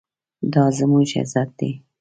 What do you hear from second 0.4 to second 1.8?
دا زموږ عزت دی؟